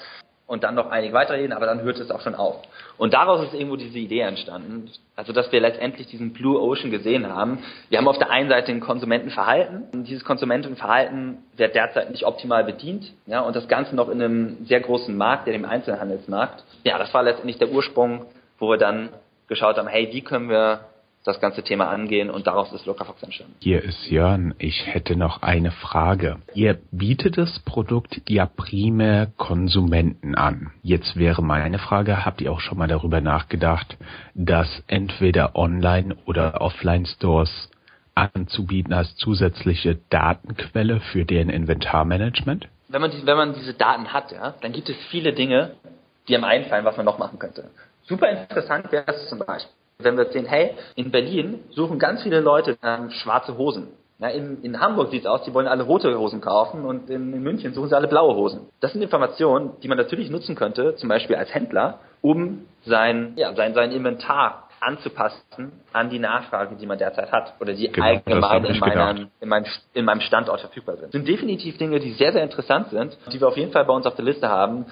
und 0.48 0.64
dann 0.64 0.76
noch 0.76 0.92
einige 0.92 1.14
weitere 1.14 1.38
Ideen, 1.38 1.54
aber 1.54 1.66
dann 1.66 1.82
hört 1.82 1.98
es 1.98 2.12
auch 2.12 2.22
schon 2.22 2.36
auf. 2.36 2.62
Und 2.98 3.14
daraus 3.14 3.44
ist 3.44 3.54
irgendwo 3.54 3.78
diese 3.78 3.98
Idee 3.98 4.20
entstanden, 4.20 4.92
also 5.16 5.34
dass 5.34 5.52
wir 5.52 5.60
letztendlich 5.60 6.08
diesen 6.08 6.34
Blue 6.34 6.60
Ocean 6.60 6.92
gesehen 6.92 7.28
haben. 7.28 7.60
Wir 7.90 7.98
haben 7.98 8.08
auf 8.08 8.20
der 8.20 8.30
einen 8.30 8.50
Seite 8.50 8.72
ein 8.72 8.80
Konsumentenverhalten 8.80 9.86
und 9.92 10.08
dieses 10.08 10.24
Konsumentenverhalten 10.24 11.40
wird 11.58 11.74
derzeit 11.74 12.12
nicht 12.12 12.26
optimal 12.26 12.64
bedient, 12.64 13.12
ja, 13.26 13.42
und 13.42 13.56
das 13.56 13.68
Ganze 13.68 13.96
noch 13.96 14.10
in 14.10 14.22
einem 14.22 14.66
sehr 14.66 14.82
großen 14.82 15.16
Markt, 15.16 15.48
der 15.48 15.54
dem 15.54 15.66
Einzelhandelsmarkt. 15.66 16.64
Ja, 16.84 16.98
das 16.98 17.14
war 17.14 17.24
letztendlich 17.24 17.58
der 17.58 17.70
Ursprung, 17.70 18.26
wo 18.60 18.70
wir 18.70 18.78
dann 18.78 19.10
geschaut 19.48 19.78
haben, 19.78 19.88
hey, 19.88 20.10
wie 20.12 20.22
können 20.22 20.50
wir 20.50 20.82
das 21.26 21.40
ganze 21.40 21.64
Thema 21.64 21.90
angehen 21.90 22.30
und 22.30 22.48
daraus 22.48 22.72
ist 22.72 22.86
Lockerfox 22.86 23.24
entstanden. 23.24 23.56
Hier 23.60 23.84
ist 23.84 24.10
Jörn. 24.10 24.54
Ich 24.60 24.86
hätte 24.86 25.16
noch 25.16 25.42
eine 25.42 25.72
Frage. 25.72 26.38
Ihr 26.54 26.78
bietet 26.92 27.38
das 27.38 27.60
Produkt 27.60 28.22
ja 28.30 28.46
primär 28.46 29.32
Konsumenten 29.36 30.36
an. 30.36 30.72
Jetzt 30.84 31.18
wäre 31.18 31.42
meine 31.42 31.80
Frage, 31.80 32.26
habt 32.26 32.42
ihr 32.42 32.52
auch 32.52 32.60
schon 32.60 32.78
mal 32.78 32.88
darüber 32.88 33.22
nachgedacht, 33.22 33.98
dass 34.36 34.84
entweder 34.88 35.56
Online- 35.56 36.16
oder 36.26 36.62
Offline-Stores 36.62 37.72
anzubieten 38.14 38.94
als 38.94 39.16
zusätzliche 39.16 39.98
Datenquelle 40.10 41.02
für 41.12 41.26
deren 41.26 41.50
Inventarmanagement? 41.50 42.68
Wenn 42.88 43.02
man, 43.02 43.10
die, 43.12 43.26
wenn 43.26 43.36
man 43.36 43.56
diese 43.56 43.74
Daten 43.74 44.14
hat, 44.14 44.32
ja, 44.32 44.54
dann 44.62 44.72
gibt 44.72 44.90
es 44.90 44.96
viele 45.10 45.34
Dinge, 45.34 45.72
die 46.28 46.36
einem 46.36 46.46
einfallen, 46.46 46.86
was 46.86 46.98
man 46.98 47.06
noch 47.06 47.18
machen 47.18 47.40
könnte. 47.40 47.72
Super 48.04 48.30
interessant 48.30 48.92
wäre 48.92 49.06
es 49.08 49.28
zum 49.28 49.40
Beispiel 49.40 49.72
wenn 50.00 50.18
wir 50.18 50.26
sehen, 50.32 50.46
hey, 50.46 50.72
in 50.96 51.12
Berlin 51.12 51.64
suchen 51.72 52.00
ganz 52.00 52.24
viele 52.24 52.42
Leute 52.42 52.78
ähm, 52.84 53.10
schwarze 53.12 53.58
Hosen. 53.58 53.88
Ja, 54.18 54.30
in, 54.30 54.64
in 54.64 54.80
Hamburg 54.80 55.12
sieht 55.12 55.22
es 55.22 55.28
aus, 55.28 55.44
die 55.44 55.54
wollen 55.54 55.68
alle 55.68 55.84
rote 55.84 56.18
Hosen 56.18 56.40
kaufen 56.40 56.86
und 56.86 57.10
in, 57.10 57.34
in, 57.34 57.44
München 57.44 57.74
suchen 57.74 57.90
sie 57.90 57.96
alle 57.96 58.08
blaue 58.08 58.34
Hosen. 58.36 58.62
Das 58.80 58.94
sind 58.94 59.02
Informationen, 59.02 59.72
die 59.84 59.90
man 59.90 59.98
natürlich 59.98 60.30
nutzen 60.30 60.56
könnte, 60.56 60.96
zum 60.96 61.10
Beispiel 61.10 61.36
als 61.36 61.54
Händler, 61.54 62.00
um 62.22 62.66
sein, 62.86 63.34
ja, 63.36 63.54
sein, 63.56 63.74
sein 63.74 63.92
Inventar 63.92 64.70
anzupassen 64.80 65.74
an 65.92 66.10
die 66.10 66.20
Nachfrage, 66.20 66.76
die 66.76 66.86
man 66.86 66.98
derzeit 66.98 67.32
hat 67.32 67.56
oder 67.60 67.74
die 67.74 67.92
genau, 67.92 68.06
allgemein 68.06 68.66
in, 68.66 68.80
meinem, 68.80 69.28
in, 69.42 69.50
meinem, 69.50 69.66
in 69.94 70.06
meinem 70.06 70.22
Standort 70.22 70.62
verfügbar 70.62 70.96
sind. 70.96 71.08
Das 71.08 71.12
sind 71.12 71.28
definitiv 71.28 71.78
Dinge, 71.78 72.00
die 72.00 72.14
sehr, 72.14 72.32
sehr 72.32 72.44
interessant 72.44 72.90
sind, 72.92 73.18
die 73.34 73.42
wir 73.42 73.48
auf 73.48 73.58
jeden 73.58 73.72
Fall 73.72 73.84
bei 73.84 73.94
uns 73.94 74.06
auf 74.06 74.16
der 74.16 74.26
Liste 74.26 74.48
haben, 74.48 74.86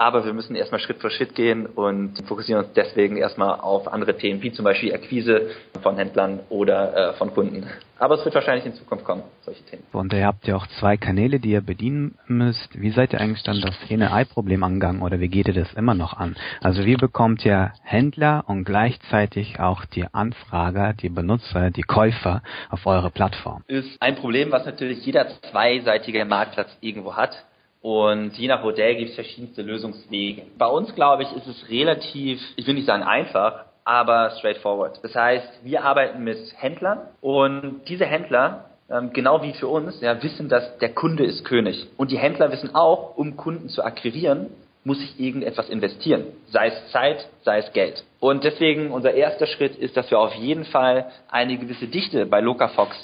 aber 0.00 0.24
wir 0.24 0.32
müssen 0.32 0.56
erstmal 0.56 0.80
Schritt 0.80 0.98
für 0.98 1.10
Schritt 1.10 1.34
gehen 1.34 1.66
und 1.66 2.26
fokussieren 2.26 2.64
uns 2.64 2.72
deswegen 2.72 3.18
erstmal 3.18 3.60
auf 3.60 3.86
andere 3.92 4.16
Themen, 4.16 4.40
wie 4.40 4.50
zum 4.50 4.64
Beispiel 4.64 4.94
Akquise 4.94 5.50
von 5.82 5.96
Händlern 5.96 6.40
oder 6.48 7.10
äh, 7.10 7.12
von 7.18 7.34
Kunden. 7.34 7.66
Aber 7.98 8.14
es 8.14 8.24
wird 8.24 8.34
wahrscheinlich 8.34 8.64
in 8.64 8.72
Zukunft 8.72 9.04
kommen, 9.04 9.24
solche 9.42 9.62
Themen. 9.64 9.82
Und 9.92 10.14
ihr 10.14 10.24
habt 10.24 10.46
ja 10.46 10.56
auch 10.56 10.66
zwei 10.78 10.96
Kanäle, 10.96 11.38
die 11.38 11.50
ihr 11.50 11.60
bedienen 11.60 12.16
müsst. 12.26 12.80
Wie 12.80 12.88
seid 12.92 13.12
ihr 13.12 13.20
eigentlich 13.20 13.42
dann 13.42 13.60
das 13.60 13.74
Henne-Ei-Problem 13.90 14.64
angegangen 14.64 15.02
oder 15.02 15.20
wie 15.20 15.28
geht 15.28 15.48
ihr 15.48 15.54
das 15.54 15.70
immer 15.74 15.92
noch 15.92 16.14
an? 16.14 16.34
Also 16.62 16.86
wie 16.86 16.96
bekommt 16.96 17.44
ihr 17.44 17.74
Händler 17.82 18.44
und 18.46 18.64
gleichzeitig 18.64 19.60
auch 19.60 19.84
die 19.84 20.06
Anfrager, 20.14 20.94
die 20.94 21.10
Benutzer, 21.10 21.70
die 21.70 21.82
Käufer 21.82 22.42
auf 22.70 22.86
eure 22.86 23.10
Plattform? 23.10 23.64
Ist 23.66 24.00
ein 24.00 24.16
Problem, 24.16 24.50
was 24.50 24.64
natürlich 24.64 25.04
jeder 25.04 25.26
zweiseitige 25.50 26.24
Marktplatz 26.24 26.74
irgendwo 26.80 27.16
hat. 27.16 27.44
Und 27.82 28.36
je 28.36 28.48
nach 28.48 28.62
Modell 28.62 28.96
gibt 28.96 29.10
es 29.10 29.14
verschiedenste 29.14 29.62
Lösungswege. 29.62 30.42
Bei 30.58 30.66
uns, 30.66 30.94
glaube 30.94 31.22
ich, 31.22 31.32
ist 31.32 31.46
es 31.46 31.70
relativ, 31.70 32.40
ich 32.56 32.66
will 32.66 32.74
nicht 32.74 32.86
sagen 32.86 33.02
einfach, 33.02 33.64
aber 33.84 34.30
straightforward. 34.38 35.00
Das 35.02 35.14
heißt, 35.14 35.64
wir 35.64 35.82
arbeiten 35.84 36.22
mit 36.22 36.38
Händlern 36.56 37.00
und 37.20 37.80
diese 37.88 38.04
Händler, 38.04 38.66
ähm, 38.90 39.12
genau 39.12 39.42
wie 39.42 39.54
für 39.54 39.68
uns, 39.68 40.00
ja, 40.00 40.22
wissen, 40.22 40.48
dass 40.48 40.78
der 40.78 40.92
Kunde 40.92 41.24
ist 41.24 41.44
König. 41.44 41.86
Und 41.96 42.10
die 42.10 42.18
Händler 42.18 42.52
wissen 42.52 42.74
auch, 42.74 43.16
um 43.16 43.36
Kunden 43.36 43.68
zu 43.68 43.82
akquirieren, 43.82 44.50
muss 44.84 45.02
ich 45.02 45.20
irgendetwas 45.20 45.68
investieren. 45.68 46.24
Sei 46.48 46.68
es 46.68 46.92
Zeit, 46.92 47.28
sei 47.42 47.58
es 47.58 47.72
Geld. 47.72 48.04
Und 48.18 48.44
deswegen 48.44 48.90
unser 48.90 49.12
erster 49.12 49.46
Schritt 49.46 49.76
ist, 49.76 49.96
dass 49.96 50.10
wir 50.10 50.18
auf 50.18 50.34
jeden 50.34 50.64
Fall 50.64 51.10
eine 51.30 51.58
gewisse 51.58 51.86
Dichte 51.86 52.26
bei 52.26 52.40
Locafox 52.40 52.96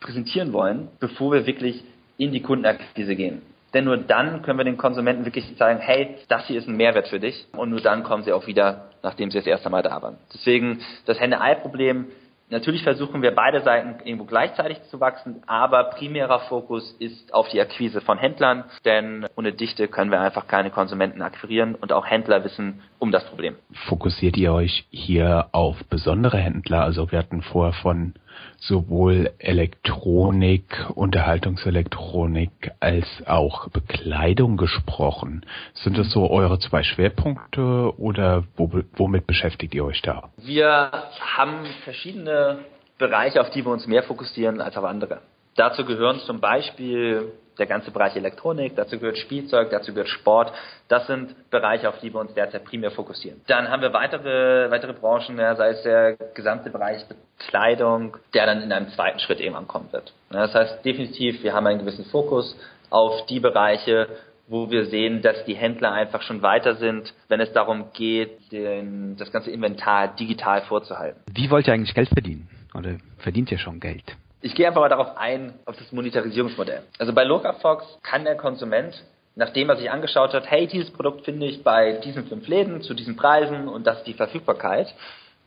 präsentieren 0.00 0.52
wollen, 0.52 0.88
bevor 1.00 1.32
wir 1.32 1.46
wirklich 1.46 1.82
in 2.18 2.32
die 2.32 2.42
Kundenakquise 2.42 3.16
gehen. 3.16 3.42
Denn 3.74 3.84
nur 3.84 3.96
dann 3.96 4.42
können 4.42 4.58
wir 4.58 4.64
den 4.64 4.76
Konsumenten 4.76 5.24
wirklich 5.24 5.44
sagen, 5.58 5.80
hey, 5.80 6.16
das 6.28 6.46
hier 6.46 6.58
ist 6.58 6.68
ein 6.68 6.76
Mehrwert 6.76 7.08
für 7.08 7.20
dich. 7.20 7.46
Und 7.56 7.70
nur 7.70 7.80
dann 7.80 8.04
kommen 8.04 8.22
sie 8.22 8.32
auch 8.32 8.46
wieder, 8.46 8.90
nachdem 9.02 9.30
sie 9.30 9.38
das 9.38 9.46
erste 9.46 9.68
Mal 9.68 9.82
da 9.82 10.00
waren. 10.00 10.16
Deswegen 10.32 10.80
das 11.04 11.20
Henne-Ei-Problem 11.20 12.06
Natürlich 12.50 12.82
versuchen 12.84 13.22
wir 13.22 13.34
beide 13.34 13.62
Seiten 13.62 14.06
irgendwo 14.06 14.26
gleichzeitig 14.26 14.80
zu 14.90 15.00
wachsen, 15.00 15.42
aber 15.46 15.84
primärer 15.84 16.40
Fokus 16.40 16.94
ist 16.98 17.32
auf 17.32 17.48
die 17.48 17.60
Akquise 17.60 18.02
von 18.02 18.18
Händlern, 18.18 18.64
denn 18.84 19.26
ohne 19.34 19.52
Dichte 19.54 19.88
können 19.88 20.10
wir 20.10 20.20
einfach 20.20 20.46
keine 20.46 20.70
Konsumenten 20.70 21.22
akquirieren 21.22 21.74
und 21.74 21.92
auch 21.92 22.06
Händler 22.06 22.44
wissen 22.44 22.82
um 22.98 23.10
das 23.10 23.24
Problem. 23.24 23.56
Fokussiert 23.88 24.36
ihr 24.36 24.52
euch 24.52 24.86
hier 24.90 25.48
auf 25.52 25.82
besondere 25.88 26.36
Händler? 26.36 26.82
Also 26.82 27.10
wir 27.10 27.18
hatten 27.18 27.40
vorher 27.40 27.72
von 27.72 28.12
sowohl 28.58 29.30
Elektronik, 29.38 30.86
Unterhaltungselektronik 30.94 32.72
als 32.80 33.06
auch 33.26 33.68
Bekleidung 33.68 34.56
gesprochen. 34.56 35.44
Sind 35.74 35.98
das 35.98 36.10
so 36.10 36.30
eure 36.30 36.58
zwei 36.58 36.82
Schwerpunkte 36.82 37.92
oder 37.98 38.44
womit 38.56 39.26
beschäftigt 39.26 39.74
ihr 39.74 39.84
euch 39.84 40.02
da? 40.02 40.30
Wir 40.38 40.90
haben 41.36 41.66
verschiedene 41.84 42.58
Bereiche, 42.98 43.40
auf 43.40 43.50
die 43.50 43.64
wir 43.64 43.72
uns 43.72 43.86
mehr 43.86 44.02
fokussieren 44.02 44.60
als 44.60 44.76
auf 44.76 44.84
andere. 44.84 45.20
Dazu 45.56 45.84
gehören 45.84 46.18
zum 46.20 46.40
Beispiel 46.40 47.32
der 47.58 47.66
ganze 47.66 47.90
Bereich 47.90 48.16
Elektronik, 48.16 48.74
dazu 48.76 48.98
gehört 48.98 49.18
Spielzeug, 49.18 49.70
dazu 49.70 49.92
gehört 49.92 50.08
Sport. 50.08 50.52
Das 50.88 51.06
sind 51.06 51.50
Bereiche, 51.50 51.88
auf 51.88 51.98
die 52.00 52.12
wir 52.12 52.20
uns 52.20 52.34
derzeit 52.34 52.64
primär 52.64 52.90
fokussieren. 52.90 53.40
Dann 53.46 53.68
haben 53.68 53.82
wir 53.82 53.92
weitere, 53.92 54.70
weitere 54.70 54.92
Branchen, 54.92 55.38
ja, 55.38 55.54
sei 55.56 55.70
es 55.70 55.82
der 55.82 56.16
gesamte 56.34 56.70
Bereich 56.70 57.04
Kleidung, 57.38 58.16
der 58.32 58.46
dann 58.46 58.62
in 58.62 58.72
einem 58.72 58.88
zweiten 58.90 59.18
Schritt 59.18 59.40
irgendwann 59.40 59.68
kommen 59.68 59.92
wird. 59.92 60.12
Ja, 60.32 60.42
das 60.42 60.54
heißt 60.54 60.84
definitiv, 60.84 61.42
wir 61.42 61.52
haben 61.52 61.66
einen 61.66 61.80
gewissen 61.80 62.04
Fokus 62.06 62.56
auf 62.90 63.26
die 63.26 63.40
Bereiche, 63.40 64.08
wo 64.46 64.70
wir 64.70 64.86
sehen, 64.86 65.22
dass 65.22 65.44
die 65.46 65.54
Händler 65.54 65.92
einfach 65.92 66.22
schon 66.22 66.42
weiter 66.42 66.74
sind, 66.76 67.14
wenn 67.28 67.40
es 67.40 67.52
darum 67.52 67.86
geht, 67.92 68.52
den, 68.52 69.16
das 69.16 69.32
ganze 69.32 69.50
Inventar 69.50 70.14
digital 70.14 70.62
vorzuhalten. 70.62 71.20
Wie 71.32 71.50
wollt 71.50 71.66
ihr 71.66 71.74
eigentlich 71.74 71.94
Geld 71.94 72.08
verdienen? 72.08 72.48
Oder 72.74 72.96
verdient 73.18 73.50
ihr 73.50 73.58
schon 73.58 73.80
Geld? 73.80 74.04
Ich 74.44 74.54
gehe 74.54 74.68
einfach 74.68 74.82
mal 74.82 74.90
darauf 74.90 75.16
ein, 75.16 75.54
auf 75.64 75.74
das 75.78 75.90
Monetarisierungsmodell. 75.90 76.82
Also 76.98 77.14
bei 77.14 77.24
Locafox 77.24 77.98
kann 78.02 78.24
der 78.24 78.36
Konsument, 78.36 79.02
nachdem 79.36 79.70
er 79.70 79.76
sich 79.76 79.90
angeschaut 79.90 80.34
hat, 80.34 80.50
hey, 80.50 80.66
dieses 80.66 80.90
Produkt 80.90 81.24
finde 81.24 81.46
ich 81.46 81.64
bei 81.64 81.94
diesen 82.04 82.26
fünf 82.26 82.46
Läden 82.46 82.82
zu 82.82 82.92
diesen 82.92 83.16
Preisen 83.16 83.68
und 83.68 83.86
das 83.86 84.00
ist 84.00 84.06
die 84.06 84.12
Verfügbarkeit, 84.12 84.94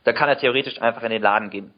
da 0.02 0.12
kann 0.12 0.28
er 0.28 0.36
theoretisch 0.36 0.82
einfach 0.82 1.04
in 1.04 1.10
den 1.10 1.22
Laden 1.22 1.50
gehen. 1.50 1.72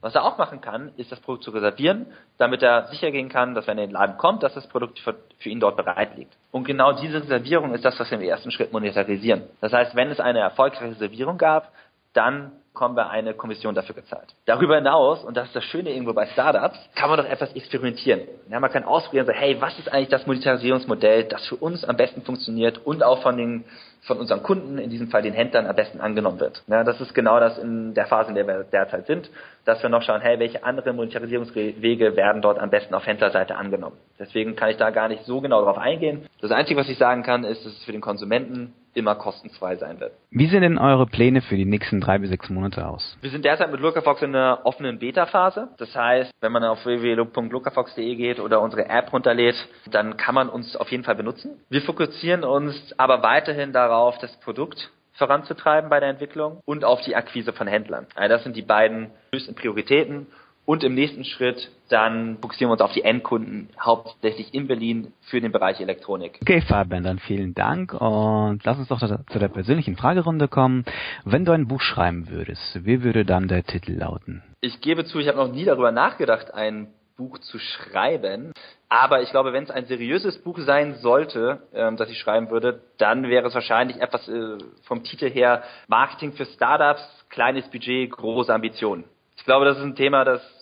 Was 0.00 0.14
er 0.14 0.24
auch 0.24 0.38
machen 0.38 0.62
kann, 0.62 0.92
ist 0.96 1.12
das 1.12 1.20
Produkt 1.20 1.44
zu 1.44 1.50
reservieren, 1.50 2.06
damit 2.38 2.62
er 2.62 2.86
sicher 2.86 3.10
gehen 3.10 3.28
kann, 3.28 3.54
dass 3.54 3.66
wenn 3.66 3.76
er 3.76 3.84
in 3.84 3.90
den 3.90 3.96
Laden 3.96 4.16
kommt, 4.16 4.42
dass 4.42 4.54
das 4.54 4.66
Produkt 4.68 5.00
für, 5.00 5.16
für, 5.40 5.50
ihn 5.50 5.60
dort 5.60 5.76
bereit 5.76 6.16
liegt. 6.16 6.34
Und 6.50 6.64
genau 6.64 6.92
diese 6.92 7.20
Reservierung 7.20 7.74
ist 7.74 7.84
das, 7.84 8.00
was 8.00 8.10
wir 8.10 8.16
im 8.16 8.24
ersten 8.24 8.52
Schritt 8.52 8.72
monetarisieren. 8.72 9.42
Das 9.60 9.74
heißt, 9.74 9.94
wenn 9.94 10.10
es 10.10 10.18
eine 10.18 10.38
erfolgreiche 10.38 10.92
Reservierung 10.92 11.36
gab, 11.36 11.72
dann 12.14 12.52
bekommen 12.78 12.96
wir 12.96 13.10
eine 13.10 13.34
Kommission 13.34 13.74
dafür 13.74 13.96
gezahlt. 13.96 14.36
Darüber 14.46 14.76
hinaus, 14.76 15.24
und 15.24 15.36
das 15.36 15.48
ist 15.48 15.56
das 15.56 15.64
Schöne 15.64 15.90
irgendwo 15.90 16.12
bei 16.12 16.26
Startups, 16.26 16.78
kann 16.94 17.10
man 17.10 17.18
doch 17.18 17.28
etwas 17.28 17.52
experimentieren. 17.54 18.20
Ja, 18.48 18.60
man 18.60 18.70
kann 18.70 18.84
ausprobieren, 18.84 19.26
so, 19.26 19.32
hey, 19.32 19.60
was 19.60 19.76
ist 19.80 19.92
eigentlich 19.92 20.10
das 20.10 20.28
Monetarisierungsmodell, 20.28 21.24
das 21.24 21.44
für 21.48 21.56
uns 21.56 21.82
am 21.82 21.96
besten 21.96 22.22
funktioniert 22.22 22.78
und 22.86 23.02
auch 23.02 23.20
von 23.20 23.36
den 23.36 23.64
von 24.02 24.18
unseren 24.18 24.44
Kunden, 24.44 24.78
in 24.78 24.90
diesem 24.90 25.08
Fall 25.08 25.22
den 25.22 25.34
Händlern, 25.34 25.66
am 25.66 25.74
besten 25.74 26.00
angenommen 26.00 26.38
wird. 26.38 26.62
Ja, 26.68 26.84
das 26.84 27.00
ist 27.00 27.14
genau 27.14 27.40
das 27.40 27.58
in 27.58 27.94
der 27.94 28.06
Phase, 28.06 28.28
in 28.28 28.36
der 28.36 28.46
wir 28.46 28.62
derzeit 28.62 29.06
sind, 29.06 29.28
dass 29.64 29.82
wir 29.82 29.90
noch 29.90 30.02
schauen, 30.02 30.20
hey, 30.20 30.38
welche 30.38 30.62
anderen 30.62 30.94
Monetarisierungswege 30.94 32.14
werden 32.14 32.40
dort 32.40 32.60
am 32.60 32.70
besten 32.70 32.94
auf 32.94 33.04
Händlerseite 33.04 33.56
angenommen. 33.56 33.96
Deswegen 34.18 34.54
kann 34.54 34.70
ich 34.70 34.76
da 34.76 34.90
gar 34.90 35.08
nicht 35.08 35.24
so 35.24 35.40
genau 35.40 35.60
darauf 35.60 35.78
eingehen. 35.78 36.26
Das 36.40 36.52
Einzige, 36.52 36.78
was 36.78 36.88
ich 36.88 36.96
sagen 36.96 37.24
kann, 37.24 37.42
ist, 37.42 37.66
dass 37.66 37.72
es 37.72 37.84
für 37.84 37.92
den 37.92 38.00
Konsumenten 38.00 38.72
immer 38.98 39.14
kostenfrei 39.14 39.76
sein 39.76 40.00
wird. 40.00 40.12
Wie 40.30 40.46
sehen 40.46 40.62
denn 40.62 40.78
eure 40.78 41.06
Pläne 41.06 41.40
für 41.40 41.56
die 41.56 41.64
nächsten 41.64 42.00
drei 42.00 42.18
bis 42.18 42.30
sechs 42.30 42.50
Monate 42.50 42.86
aus? 42.86 43.16
Wir 43.20 43.30
sind 43.30 43.44
derzeit 43.44 43.70
mit 43.70 43.80
Lookerfox 43.80 44.22
in 44.22 44.34
einer 44.34 44.60
offenen 44.64 44.98
Beta-Phase. 44.98 45.68
Das 45.78 45.94
heißt, 45.94 46.32
wenn 46.40 46.52
man 46.52 46.64
auf 46.64 46.84
www.lookerfox.de 46.84 48.14
geht 48.16 48.40
oder 48.40 48.60
unsere 48.60 48.88
App 48.88 49.12
runterlädt, 49.12 49.56
dann 49.90 50.16
kann 50.16 50.34
man 50.34 50.48
uns 50.48 50.76
auf 50.76 50.90
jeden 50.90 51.04
Fall 51.04 51.14
benutzen. 51.14 51.60
Wir 51.70 51.82
fokussieren 51.82 52.44
uns 52.44 52.94
aber 52.98 53.22
weiterhin 53.22 53.72
darauf, 53.72 54.18
das 54.18 54.38
Produkt 54.40 54.90
voranzutreiben 55.18 55.90
bei 55.90 56.00
der 56.00 56.10
Entwicklung 56.10 56.60
und 56.64 56.84
auf 56.84 57.00
die 57.02 57.16
Akquise 57.16 57.52
von 57.52 57.66
Händlern. 57.66 58.06
Also 58.14 58.34
das 58.34 58.44
sind 58.44 58.56
die 58.56 58.62
beiden 58.62 59.10
höchsten 59.32 59.54
Prioritäten 59.54 60.28
und 60.68 60.84
im 60.84 60.94
nächsten 60.94 61.24
Schritt 61.24 61.70
dann 61.88 62.36
fokussieren 62.42 62.68
wir 62.68 62.72
uns 62.72 62.82
auf 62.82 62.92
die 62.92 63.02
Endkunden, 63.02 63.70
hauptsächlich 63.80 64.52
in 64.52 64.66
Berlin 64.66 65.14
für 65.22 65.40
den 65.40 65.50
Bereich 65.50 65.80
Elektronik. 65.80 66.38
Okay, 66.42 66.60
Fabian, 66.60 67.04
dann 67.04 67.18
vielen 67.18 67.54
Dank 67.54 67.94
und 67.94 68.62
lass 68.64 68.76
uns 68.76 68.88
doch 68.88 69.00
zu 69.00 69.38
der 69.38 69.48
persönlichen 69.48 69.96
Fragerunde 69.96 70.46
kommen. 70.46 70.84
Wenn 71.24 71.46
du 71.46 71.52
ein 71.52 71.68
Buch 71.68 71.80
schreiben 71.80 72.28
würdest, 72.28 72.84
wie 72.84 73.02
würde 73.02 73.24
dann 73.24 73.48
der 73.48 73.64
Titel 73.64 73.92
lauten? 73.92 74.42
Ich 74.60 74.82
gebe 74.82 75.06
zu, 75.06 75.18
ich 75.20 75.28
habe 75.28 75.38
noch 75.38 75.50
nie 75.50 75.64
darüber 75.64 75.90
nachgedacht, 75.90 76.52
ein 76.52 76.88
Buch 77.16 77.38
zu 77.38 77.58
schreiben. 77.58 78.52
Aber 78.90 79.22
ich 79.22 79.30
glaube, 79.30 79.54
wenn 79.54 79.64
es 79.64 79.70
ein 79.70 79.86
seriöses 79.86 80.36
Buch 80.42 80.58
sein 80.58 80.96
sollte, 80.96 81.62
ähm, 81.72 81.96
das 81.96 82.10
ich 82.10 82.18
schreiben 82.18 82.50
würde, 82.50 82.82
dann 82.98 83.22
wäre 83.22 83.46
es 83.46 83.54
wahrscheinlich 83.54 84.02
etwas 84.02 84.28
äh, 84.28 84.58
vom 84.82 85.02
Titel 85.02 85.30
her 85.30 85.62
Marketing 85.86 86.34
für 86.34 86.44
Startups, 86.44 87.02
kleines 87.30 87.66
Budget, 87.70 88.10
große 88.10 88.52
Ambitionen. 88.52 89.04
Ich 89.38 89.44
glaube, 89.44 89.64
das 89.64 89.78
ist 89.78 89.84
ein 89.84 89.94
Thema, 89.94 90.24
das 90.24 90.57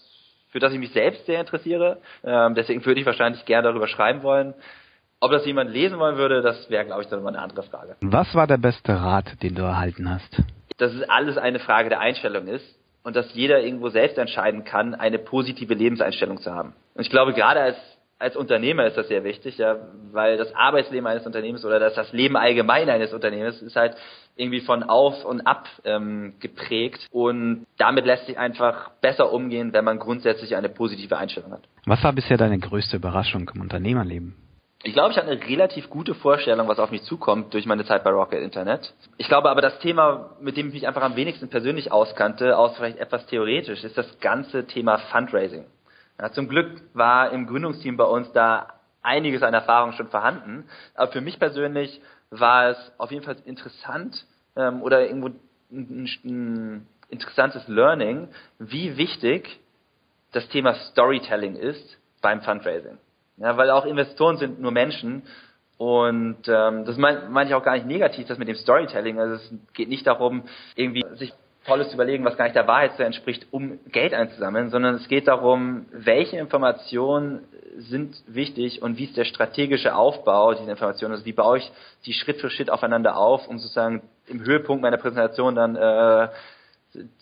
für 0.57 0.61
das 0.61 0.73
ich 0.73 0.79
mich 0.79 0.93
selbst 0.93 1.27
sehr 1.27 1.39
interessiere. 1.39 1.99
Ähm, 2.25 2.55
deswegen 2.55 2.83
würde 2.87 2.99
ich 2.99 3.05
wahrscheinlich 3.05 3.45
gerne 3.45 3.69
darüber 3.69 3.89
schreiben 3.89 4.23
wollen. 4.23 4.55
Ob 5.21 5.31
das 5.31 5.45
jemand 5.45 5.71
lesen 5.71 5.99
wollen 5.99 6.17
würde, 6.17 6.41
das 6.41 6.71
wäre, 6.71 6.87
glaube 6.87 7.03
ich, 7.03 7.09
dann 7.09 7.23
mal 7.23 7.29
eine 7.29 7.41
andere 7.41 7.63
Frage. 7.63 7.97
Was 8.01 8.35
war 8.35 8.47
der 8.47 8.57
beste 8.57 8.95
Rat, 8.95 9.43
den 9.43 9.55
du 9.55 9.65
erhalten 9.65 10.09
hast? 10.09 10.43
Dass 10.79 10.95
es 10.95 11.07
alles 11.11 11.37
eine 11.37 11.59
Frage 11.59 11.91
der 11.91 12.01
Einstellung 12.01 12.47
ist 12.47 12.65
und 13.03 13.17
dass 13.17 13.35
jeder 13.35 13.61
irgendwo 13.61 13.91
selbst 13.91 14.17
entscheiden 14.17 14.65
kann, 14.65 14.95
eine 14.95 15.19
positive 15.19 15.75
Lebenseinstellung 15.75 16.39
zu 16.39 16.55
haben. 16.55 16.73
Und 16.95 17.03
ich 17.03 17.11
glaube, 17.11 17.35
gerade 17.35 17.61
als 17.61 17.77
als 18.19 18.37
Unternehmer 18.37 18.87
ist 18.87 18.97
das 18.97 19.09
sehr 19.09 19.25
wichtig, 19.25 19.59
ja, 19.59 19.77
weil 20.13 20.39
das 20.39 20.55
Arbeitsleben 20.55 21.07
eines 21.07 21.27
Unternehmens 21.27 21.65
oder 21.65 21.79
das, 21.79 21.95
das 21.95 22.13
Leben 22.13 22.37
allgemein 22.37 22.89
eines 22.89 23.13
Unternehmens 23.13 23.61
ist 23.61 23.77
halt 23.77 23.97
irgendwie 24.37 24.61
von 24.61 24.83
auf 24.83 25.25
und 25.25 25.43
ab 25.43 25.69
ähm, 25.85 26.35
geprägt 26.41 27.07
und 27.11 27.67
damit 27.79 28.07
lässt 28.07 28.27
sich 28.27 28.39
einfach 28.39 28.91
besser 29.01 29.33
umgehen, 29.33 29.73
wenn 29.73 29.85
man 29.85 29.99
grundsätzlich 29.99 30.57
eine 30.57 30.69
positive 30.69 31.17
Einstellung 31.17 31.53
hat. 31.53 31.63
Was 31.85 32.03
war 32.03 32.13
bisher 32.13 32.37
deine 32.37 32.59
größte 32.59 32.97
Überraschung 32.97 33.51
im 33.55 33.61
Unternehmerleben? 33.61 34.37
Ich 34.83 34.93
glaube, 34.93 35.11
ich 35.11 35.17
hatte 35.17 35.31
eine 35.31 35.43
relativ 35.43 35.91
gute 35.91 36.15
Vorstellung, 36.15 36.69
was 36.69 36.79
auf 36.79 36.91
mich 36.91 37.03
zukommt 37.03 37.53
durch 37.55 37.67
meine 37.67 37.85
Zeit 37.85 38.05
bei 38.05 38.11
Rocket 38.11 38.41
Internet. 38.41 38.95
Ich 39.17 39.27
glaube 39.27 39.51
aber, 39.51 39.61
das 39.61 39.79
Thema, 39.81 40.37
mit 40.41 40.57
dem 40.57 40.69
ich 40.69 40.75
mich 40.75 40.87
einfach 40.87 41.03
am 41.03 41.17
wenigsten 41.17 41.49
persönlich 41.49 41.91
auskannte, 41.91 42.57
aus 42.57 42.77
vielleicht 42.77 42.99
etwas 42.99 43.27
theoretisch, 43.27 43.83
ist 43.83 43.99
das 43.99 44.21
ganze 44.21 44.67
Thema 44.67 44.99
Fundraising. 44.99 45.65
Ja, 46.21 46.33
zum 46.33 46.49
Glück 46.49 46.83
war 46.95 47.31
im 47.33 47.47
Gründungsteam 47.47 47.97
bei 47.97 48.05
uns 48.05 48.33
da 48.33 48.75
einiges 49.03 49.43
an 49.43 49.55
Erfahrung 49.55 49.93
schon 49.93 50.09
vorhanden. 50.09 50.65
Aber 50.95 51.13
für 51.13 51.21
mich 51.21 51.39
persönlich 51.39 52.01
war 52.31 52.71
es 52.71 52.93
auf 52.99 53.13
jeden 53.13 53.25
Fall 53.25 53.37
interessant 53.45 54.27
ähm, 54.57 54.83
oder 54.83 55.07
irgendwo 55.07 55.31
ein, 55.71 56.09
ein 56.25 56.87
interessantes 57.09 57.67
Learning, 57.69 58.29
wie 58.59 58.97
wichtig 58.97 59.61
das 60.33 60.49
Thema 60.49 60.75
Storytelling 60.75 61.57
ist 61.57 61.99
beim 62.21 62.43
Fundraising. 62.43 62.99
Ja, 63.37 63.57
weil 63.57 63.71
auch 63.71 63.85
Investoren 63.85 64.39
sind 64.39 64.61
nur 64.61 64.73
Menschen 64.73 65.23
und 65.79 66.49
ähm, 66.49 66.85
das 66.87 66.97
meine 66.97 67.29
mein 67.29 67.47
ich 67.47 67.55
auch 67.55 67.63
gar 67.63 67.75
nicht 67.75 67.87
negativ, 67.87 68.27
das 68.27 68.39
mit 68.39 68.49
dem 68.49 68.57
Storytelling. 68.57 69.21
Also 69.21 69.35
es 69.35 69.55
geht 69.75 69.89
nicht 69.89 70.07
darum, 70.07 70.45
irgendwie 70.75 71.05
sich 71.17 71.35
Tolles 71.67 71.93
überlegen, 71.93 72.25
was 72.25 72.37
gar 72.37 72.45
nicht 72.45 72.57
der 72.57 72.69
Wahrheit 72.69 72.93
so 72.97 73.03
entspricht, 73.03 73.47
um 73.51 73.81
Geld 73.91 74.15
einzusammeln, 74.15 74.71
sondern 74.71 74.95
es 74.95 75.09
geht 75.09 75.27
darum, 75.29 75.87
welche 75.93 76.39
Informationen 76.39 77.45
sind 77.77 78.17
wichtig 78.27 78.81
und 78.83 78.97
wie 78.99 79.05
ist 79.05 79.17
der 79.17 79.25
strategische 79.25 79.95
Aufbau 79.95 80.55
dieser 80.55 80.71
Informationen, 80.71 81.13
also 81.13 81.27
wie 81.27 81.33
baue 81.33 81.59
ich 81.59 81.71
die 82.07 82.13
Schritt 82.13 82.41
für 82.41 82.51
Schritt 82.51 82.71
aufeinander 82.71 83.17
auf, 83.17 83.49
um 83.49 83.59
sozusagen 83.59 84.03
im 84.29 84.45
Höhepunkt 84.45 84.83
meiner 84.83 84.97
Präsentation 84.97 85.55
dann 85.55 85.77
äh, 85.77 86.29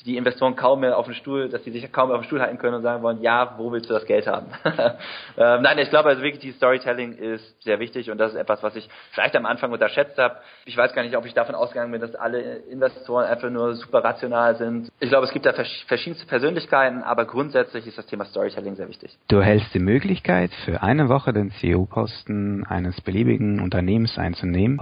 die 0.04 0.16
Investoren 0.16 0.56
kaum 0.56 0.80
mehr 0.80 0.97
auf 0.99 1.06
den 1.06 1.14
Stuhl, 1.14 1.49
dass 1.49 1.64
sie 1.64 1.71
sich 1.71 1.90
kaum 1.92 2.09
mehr 2.09 2.16
auf 2.16 2.23
den 2.23 2.26
Stuhl 2.26 2.40
halten 2.40 2.59
können 2.59 2.75
und 2.75 2.83
sagen 2.83 3.02
wollen, 3.02 3.23
ja, 3.23 3.54
wo 3.56 3.73
willst 3.73 3.88
du 3.88 3.94
das 3.94 4.04
Geld 4.06 4.26
haben? 4.26 4.47
ähm, 4.64 5.62
nein, 5.62 5.78
ich 5.78 5.90
glaube 5.90 6.11
also 6.11 6.23
wirklich, 6.23 6.40
die 6.40 6.52
Storytelling 6.52 7.14
ist 7.14 7.62
sehr 7.62 7.80
wichtig 7.80 8.11
und 8.11 8.18
das 8.18 8.33
ist 8.33 8.38
etwas, 8.38 8.62
was 8.62 8.76
ich 8.76 8.88
vielleicht 9.12 9.35
am 9.37 9.47
Anfang 9.47 9.73
unterschätzt 9.73 10.18
habe. 10.18 10.37
Ich 10.64 10.76
weiß 10.76 10.94
gar 10.94 11.02
nicht, 11.02 11.16
ob 11.16 11.26
ich 11.26 11.35
davon 11.35 11.54
ausgegangen 11.54 11.92
bin, 11.92 12.00
dass 12.00 12.14
alle 12.14 12.40
Investoren 12.71 13.25
einfach 13.25 13.50
nur 13.50 13.75
super 13.75 14.04
rational 14.04 14.56
sind. 14.56 14.90
Ich 15.00 15.09
glaube, 15.09 15.26
es 15.26 15.33
gibt 15.33 15.47
da 15.47 15.52
verschiedenste 15.52 16.26
Persönlichkeiten, 16.26 17.02
aber 17.02 17.25
grundsätzlich 17.25 17.87
ist 17.87 17.99
das 17.99 18.06
Thema 18.06 18.25
Storytelling 18.26 18.76
sehr 18.76 18.88
wichtig. 18.88 19.16
Du 19.28 19.42
hältst 19.42 19.75
die 19.75 19.80
Möglichkeit, 19.80 20.52
für 20.64 20.83
eine 20.83 21.09
Woche 21.09 21.33
den 21.33 21.50
CEO-Posten 21.50 22.64
eines 22.66 23.00
beliebigen 23.00 23.61
Unternehmens 23.61 24.18
einzunehmen. 24.18 24.78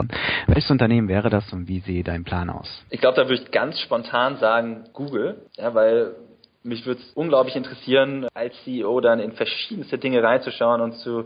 Welches 0.47 0.71
Unternehmen 0.71 1.09
wäre 1.09 1.31
das 1.31 1.53
und 1.53 1.69
wie 1.69 1.81
sieht 1.81 2.09
dein 2.09 2.25
Plan 2.25 2.51
aus? 2.51 2.85
Ich 2.91 3.01
glaube, 3.01 3.17
da 3.17 3.29
würde 3.29 3.43
ich 3.43 3.51
ganz 3.51 3.81
spontan 3.81 4.37
sagen, 4.37 4.82
Google, 4.93 5.37
ja, 5.57 5.75
weil 5.75 6.15
Mich 6.65 6.87
würde 6.87 7.01
es 7.01 7.12
unglaublich 7.15 7.57
interessieren, 7.57 8.29
als 8.35 8.55
CEO 8.62 9.01
dann 9.01 9.19
in 9.19 9.33
verschiedenste 9.33 9.99
Dinge 9.99 10.23
reinzuschauen 10.23 10.81
und 10.81 10.93
zu, 10.99 11.25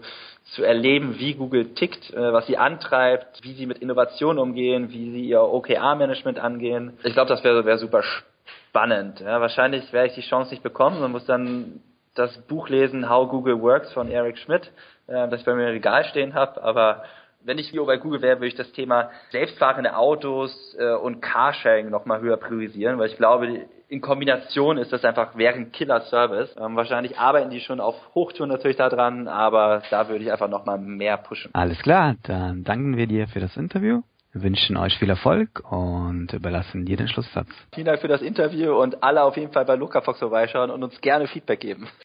zu 0.55 0.63
erleben, 0.63 1.19
wie 1.19 1.35
Google 1.35 1.75
tickt, 1.75 2.11
äh, 2.15 2.33
was 2.33 2.47
sie 2.47 2.57
antreibt, 2.57 3.41
wie 3.43 3.53
sie 3.53 3.67
mit 3.67 3.79
Innovation 3.79 4.39
umgehen, 4.39 4.91
wie 4.93 5.11
sie 5.11 5.29
ihr 5.29 5.43
OKR-Management 5.43 6.39
angehen. 6.39 6.95
Ich 7.05 7.13
glaube, 7.13 7.29
das 7.29 7.45
wäre 7.45 7.67
wär 7.67 7.77
super 7.77 8.03
spannend. 8.03 9.21
Ja, 9.21 9.39
wahrscheinlich 9.43 9.93
werde 9.93 10.09
ich 10.09 10.15
die 10.15 10.23
Chance 10.23 10.53
nicht 10.53 10.63
bekommen 10.63 11.03
und 11.03 11.13
muss 11.13 11.27
dann 11.27 11.83
das 12.15 12.35
Buch 12.47 12.71
lesen, 12.71 13.11
How 13.11 13.29
Google 13.29 13.61
Works 13.61 13.93
von 13.93 14.11
Eric 14.11 14.39
Schmidt, 14.39 14.71
äh, 15.07 15.29
das 15.29 15.41
ich 15.41 15.47
bei 15.47 15.55
mir 15.55 15.69
im 15.69 15.75
Regal 15.75 16.05
stehen 16.05 16.33
habe, 16.33 16.63
aber 16.63 17.05
wenn 17.47 17.59
ich 17.59 17.71
CEO 17.71 17.87
bei 17.87 17.97
Google 17.97 18.23
wäre, 18.23 18.39
würde 18.39 18.49
ich 18.49 18.57
das 18.57 18.73
Thema 18.73 19.11
selbstfahrende 19.31 19.97
Autos 19.97 20.77
äh, 20.79 20.95
und 20.95 21.21
Carsharing 21.23 21.89
nochmal 21.89 22.21
höher 22.21 22.37
priorisieren, 22.37 22.99
weil 22.99 23.09
ich 23.09 23.17
glaube, 23.17 23.67
in 23.89 24.01
Kombination 24.01 24.79
ist 24.79 24.93
das 24.93 25.05
einfach 25.05 25.37
wäre 25.39 25.55
ein 25.55 25.71
Killer-Service. 25.71 26.57
Ähm, 26.61 26.75
wahrscheinlich 26.75 27.19
arbeiten 27.19 27.51
die 27.51 27.61
schon 27.61 27.81
auf 27.81 27.95
Hochtouren 28.17 28.51
natürlich 28.51 28.77
daran, 28.77 29.29
aber 29.29 29.83
da 29.91 30.09
würde 30.09 30.25
ich 30.25 30.33
einfach 30.33 30.49
nochmal 30.49 30.79
mehr 30.79 31.17
pushen. 31.19 31.53
Alles 31.55 31.79
klar, 31.79 32.17
dann 32.25 32.65
danken 32.65 32.97
wir 32.97 33.07
dir 33.07 33.29
für 33.29 33.41
das 33.41 33.57
Interview. 33.57 34.03
Wünschen 34.33 34.77
euch 34.77 34.99
viel 34.99 35.09
Erfolg 35.09 35.63
und 35.71 36.33
überlassen 36.35 36.85
dir 36.85 36.99
den 36.99 37.09
Schlusssatz. 37.09 37.49
Vielen 37.73 37.87
Dank 37.87 38.01
für 38.01 38.09
das 38.09 38.21
Interview 38.21 38.75
und 38.75 39.03
alle 39.03 39.23
auf 39.23 39.37
jeden 39.37 39.53
Fall 39.53 39.65
bei 39.65 39.77
Lucafox 39.77 40.19
vorbeischauen 40.19 40.71
und 40.71 40.83
uns 40.83 41.01
gerne 41.01 41.27
Feedback 41.27 41.61
geben. 41.61 41.89